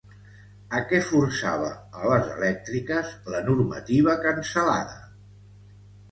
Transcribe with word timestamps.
A 0.77 0.79
què 0.91 0.99
forçava 1.09 1.67
a 1.99 2.07
les 2.11 2.31
elèctriques, 2.35 3.11
la 3.33 3.41
normativa 3.49 4.15
cancel·lada? 4.25 4.97